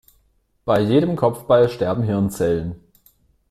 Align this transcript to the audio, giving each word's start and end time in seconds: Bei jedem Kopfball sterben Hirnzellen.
Bei 0.65 0.79
jedem 0.81 1.15
Kopfball 1.15 1.69
sterben 1.69 2.01
Hirnzellen. 2.01 2.81